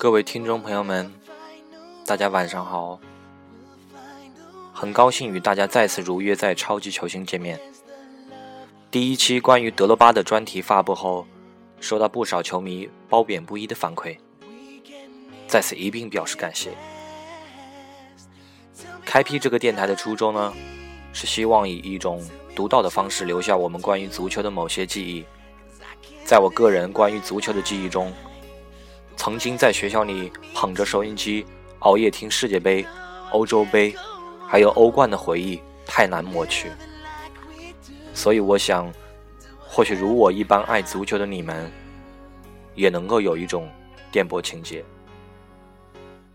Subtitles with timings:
[0.00, 1.12] 各位听众朋友们，
[2.06, 2.98] 大家晚上好，
[4.72, 7.60] 很高兴与大家再次如约在超级球星见面。
[8.90, 11.26] 第一期关于德罗巴的专题发布后，
[11.80, 14.16] 收到不少球迷褒贬不一的反馈，
[15.46, 16.70] 在此一并表示感谢。
[19.04, 20.54] 开辟这个电台的初衷呢，
[21.12, 25.26] 是希望以一种独到的方式留下我们关于足球的某些记忆。
[26.24, 28.10] 在我个人关于足球的记忆中，
[29.22, 31.44] 曾经在学校里捧着收音机
[31.80, 32.86] 熬夜听世界杯、
[33.32, 33.94] 欧洲杯，
[34.48, 36.70] 还有欧冠的回忆太难抹去。
[38.14, 38.90] 所以我想，
[39.58, 41.70] 或许如我一般爱足球的你们，
[42.74, 43.68] 也能够有一种
[44.10, 44.82] 电波情节。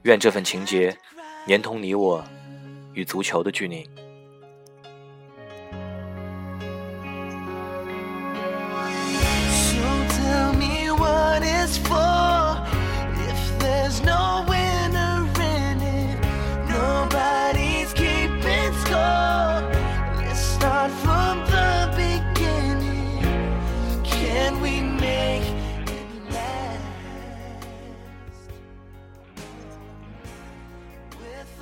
[0.04, 0.96] 愿这份情节
[1.48, 2.24] 连同你我
[2.94, 3.90] 与足球的距离。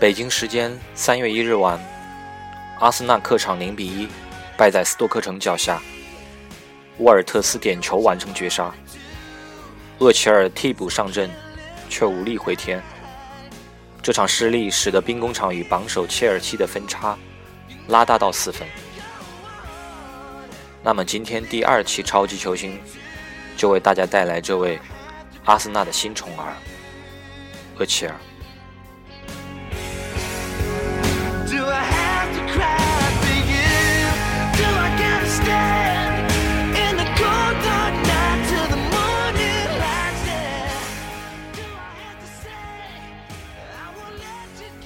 [0.04, 1.80] 北京时间三月一日晚，
[2.82, 4.06] 阿森纳客场零比一
[4.58, 5.82] 败在斯托克城脚下，
[6.98, 8.70] 沃尔特斯点球完成绝杀。
[10.00, 11.30] 厄齐尔替补上阵，
[11.88, 12.84] 却无力回天。
[14.02, 17.18] 这场失利使得兵工厂与榜首切尔西的分差
[17.88, 18.68] 拉大到四分。
[20.84, 22.78] 那么今天第二期超级球星
[23.56, 24.78] 就为大家带来这位
[25.46, 26.54] 阿森纳的新宠儿
[27.78, 28.14] 厄齐尔。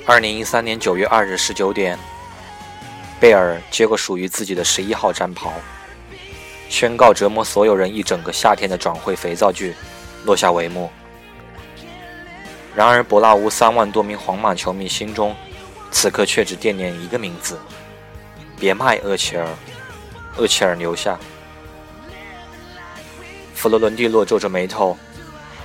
[0.09, 1.99] 二零一三年九月二日十九点，
[3.19, 5.51] 贝尔接过属于自己的十一号战袍，
[6.69, 9.75] 宣告折磨所有人一整个夏天的转会肥皂剧
[10.23, 10.89] 落下帷幕。
[12.73, 15.35] 然而，伯纳乌三万多名皇马球迷心中，
[15.91, 17.59] 此刻却只惦念一个名字：
[18.57, 19.45] 别卖厄齐尔，
[20.37, 21.19] 厄齐尔留下。
[23.53, 24.97] 弗洛伦蒂诺皱着眉头，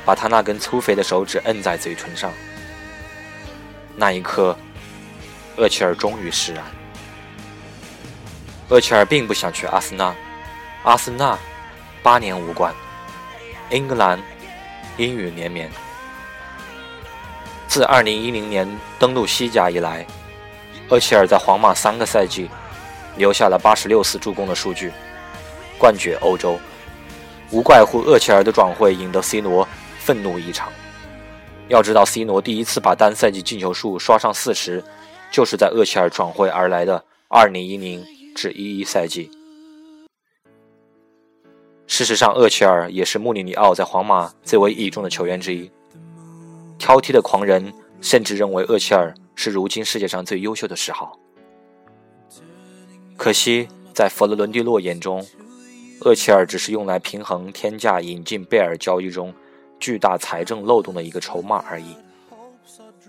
[0.05, 2.33] 把他那根粗肥的手指摁在嘴唇上。
[3.97, 4.57] 那一刻，
[5.57, 6.65] 厄齐尔终于释然。
[8.69, 10.15] 厄齐尔并不想去阿森纳，
[10.83, 11.39] 阿森纳
[12.03, 12.75] 八年无冠，
[13.71, 14.19] 英格兰
[14.97, 15.71] 阴雨连绵。
[17.69, 20.07] 自2010年登陆西甲以来，
[20.89, 22.51] 厄齐尔在皇马三个赛季
[23.17, 24.91] 留下了86次助攻的数据，
[25.79, 26.59] 冠绝欧洲。
[27.51, 30.73] 无怪乎厄齐尔的转会引得 C 罗愤怒异常。
[31.73, 34.85] 要知道，C 罗第一次把单赛季进球数刷上四十，
[35.31, 39.31] 就是在厄齐尔转会而来的2010至11赛季。
[41.87, 45.71] 事实上，厄齐尔也是穆里尼奥在皇马最为倚重的球员之一。
[46.79, 47.73] 挑剔的狂人
[48.03, 51.19] 甚至认为厄齐尔是如今世界上最优秀的十号。
[53.17, 55.27] 可惜，在佛罗伦蒂诺眼中，
[56.03, 59.33] 厄齐尔只是用来平衡天价引进贝尔交易中
[59.83, 61.97] 巨大财政漏洞的一个筹码而已。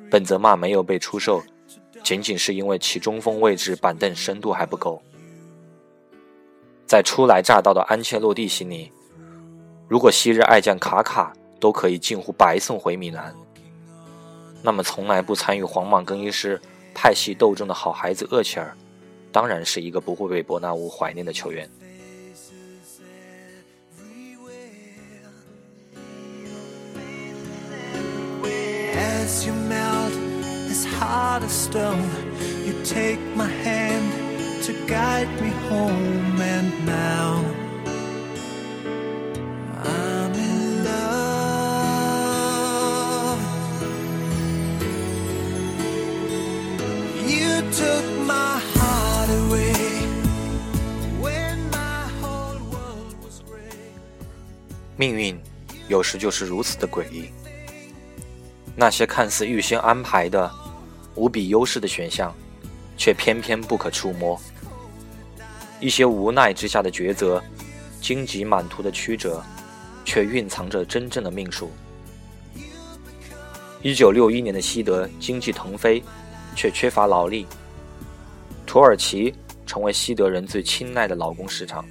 [0.09, 1.39] 本泽马没有被出售，
[2.03, 4.99] 仅仅是因为其中锋位置板凳深度还不够。
[6.87, 8.91] 在初来乍到的安切洛蒂心里，
[9.87, 13.31] 如果昔日爱将卡卡都可以近乎白送回米兰，
[14.63, 16.59] 那么从来不参与皇马更衣室
[16.95, 18.75] 派系斗争的好孩子厄齐尔，
[19.31, 21.69] 当然是一个不会被伯纳乌怀念的球员。
[29.22, 30.12] As you melt
[30.66, 32.10] this heart of stone,
[32.66, 34.12] you take my hand
[34.64, 37.44] to guide me home, and now
[39.84, 41.28] I'm in love.
[47.34, 49.74] You took my heart away
[51.20, 53.78] when my whole world was gray.
[54.96, 55.40] 命运
[55.86, 57.30] 有时就是如此的诡异。
[58.75, 60.51] 那些看似预先安排的、
[61.15, 62.33] 无比优势的选项，
[62.97, 64.35] 却偏偏不可触摸；
[65.79, 67.41] 一些无奈之下的抉择，
[68.01, 69.43] 荆棘满途的曲折，
[70.03, 71.71] 却蕴藏着真正的命数。
[73.81, 76.01] 一九六一年的西德经济腾飞，
[76.55, 77.45] 却缺乏劳力；
[78.65, 79.33] 土耳其
[79.67, 81.85] 成为西德人最青睐的劳工市场。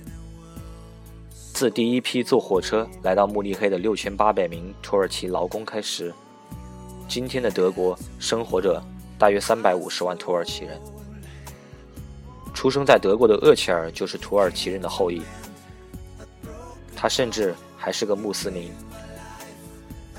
[1.52, 6.12] 自第一批坐火车来到慕尼黑的六千八百名土耳其劳工开始，
[7.12, 8.82] 今天的德国生活着
[9.18, 10.80] 大约三百五十万土耳其人。
[12.54, 15.20] 出生在德国的厄齐尔就是土耳其人的后裔，
[16.96, 18.72] 他甚至还是个穆斯林。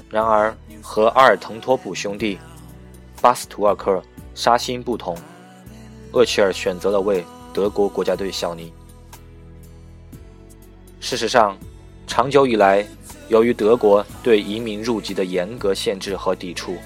[0.07, 2.37] 然而，和阿尔滕托普兄弟、
[3.19, 3.99] 巴斯图尔克、
[4.35, 5.17] 沙辛不同，
[6.11, 8.71] 厄齐尔选择了为德国国家队效力。
[10.99, 11.57] 事实上，
[12.05, 12.85] 长久以来，
[13.33, 16.77] 由于德国对移民入籍的严格限制和抵触，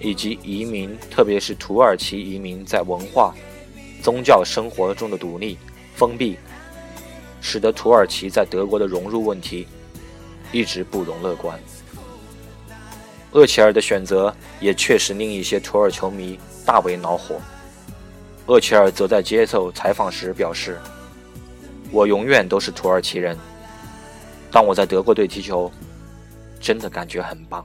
[0.00, 3.32] 以及移民，特别是土耳其移民在文化、
[4.02, 5.56] 宗教生活中的独立、
[5.94, 6.36] 封闭，
[7.40, 9.68] 使得土耳其在德国的融入问题
[10.50, 11.56] 一直不容乐观。
[13.30, 16.36] 厄齐尔的选择也确实令一些土耳球迷
[16.66, 17.40] 大为恼火。
[18.46, 20.76] 厄齐尔则在接受采访时表示。
[21.92, 23.36] 我永远都是土耳其人。
[24.50, 25.70] 当我在德国队踢球，
[26.60, 27.64] 真的感觉很棒。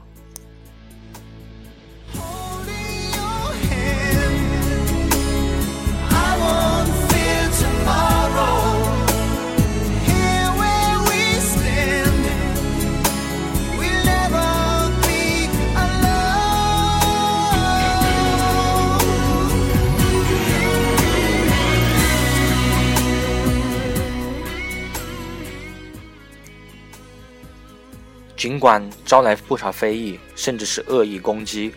[28.46, 31.74] 尽管招来不少非议，甚至是恶意攻击，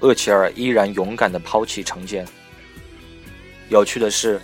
[0.00, 2.26] 厄齐尔依然勇敢地抛弃成见。
[3.68, 4.40] 有趣的是，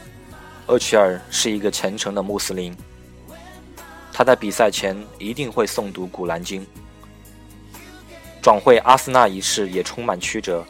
[0.68, 2.72] 厄齐尔是一个虔诚的穆斯林，
[4.12, 6.62] 他在比赛前一定会诵读《古兰经》。
[8.40, 10.64] 转会阿森纳一事也充满曲折，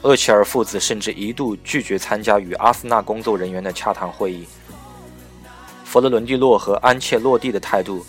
[0.00, 4.46] 厄齐尔父子甚至一度拒绝参加与阿森纳工作人员的洽谈会议。
[5.84, 8.06] 佛罗伦蒂诺和安切洛蒂的态度。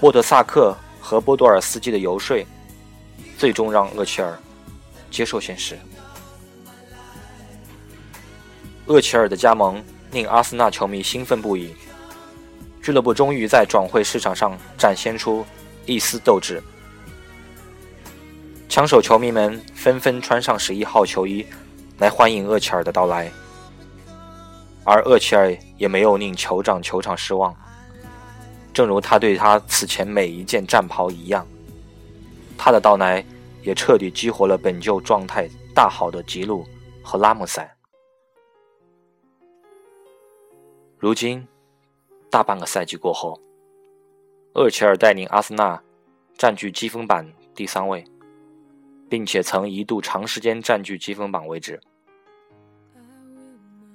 [0.00, 2.46] 莫德萨克和波多尔斯基的游说，
[3.36, 4.38] 最终让厄齐尔
[5.10, 5.78] 接受现实。
[8.86, 11.74] 厄齐尔的加盟令阿森纳球迷兴奋不已，
[12.82, 15.44] 俱乐部终于在转会市场上展现出
[15.84, 16.62] 一丝斗志。
[18.70, 21.44] 枪手球迷们纷纷穿上十一号球衣
[21.98, 23.30] 来欢迎厄齐尔的到来，
[24.82, 27.54] 而厄齐尔也没有令酋长球场失望。
[28.72, 31.46] 正如他对他此前每一件战袍一样，
[32.56, 33.24] 他的到来
[33.62, 36.64] 也彻底激活了本就状态大好的吉鲁
[37.02, 37.68] 和拉姆塞。
[40.98, 41.46] 如今，
[42.30, 43.40] 大半个赛季过后，
[44.54, 45.82] 厄齐尔带领阿森纳
[46.36, 48.04] 占据积分榜第三位，
[49.08, 51.80] 并且曾一度长时间占据积分榜位置。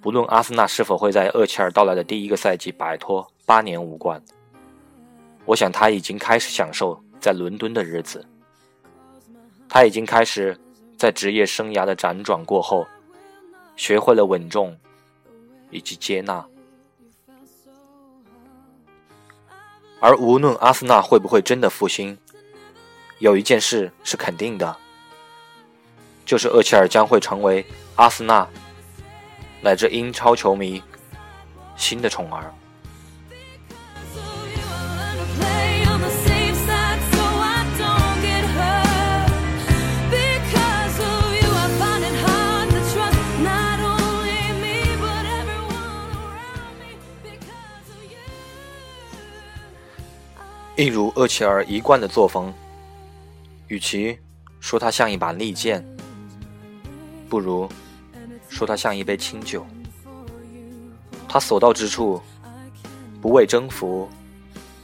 [0.01, 4.21] 不论阿森纳是否会在厄齐尔到来的第一个赛季摆脱八年无冠。
[5.45, 8.25] 我想他已经开始享受在伦敦的日子。
[9.69, 10.57] 他已经开始
[10.97, 12.87] 在职业生涯的辗转过后，
[13.75, 14.77] 学会了稳重
[15.69, 16.45] 以及接纳。
[19.99, 22.17] 而无论阿森纳会不会真的复兴，
[23.19, 24.77] 有一件事是肯定的，
[26.25, 28.47] 就是厄齐尔将会成为阿森纳
[29.61, 30.81] 乃至英超球迷
[31.75, 32.53] 新的宠儿。
[50.77, 52.53] 一如厄齐尔一贯的作风，
[53.67, 54.19] 与其
[54.59, 55.81] 说他像一把利剑，
[57.29, 57.69] 不如
[58.49, 59.65] 说他像一杯清酒。
[61.29, 62.21] 他所到之处，
[63.21, 64.09] 不为征服，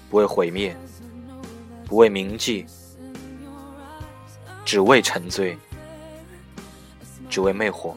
[0.10, 0.74] 不为毁灭，
[1.86, 2.66] 不为铭记，
[4.64, 5.58] 只为沉醉，
[7.30, 7.94] 只为魅惑。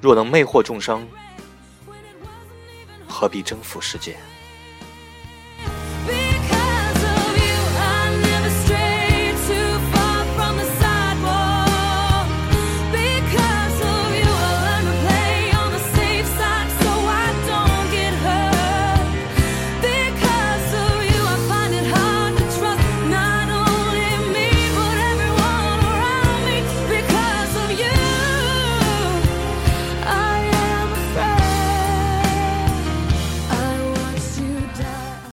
[0.00, 1.06] 若能魅惑众生。
[3.18, 4.14] 何必征服世界？